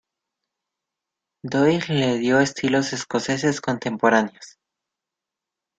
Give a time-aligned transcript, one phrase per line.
[1.43, 4.57] Doyle le dio estilos escoceses contemporáneos.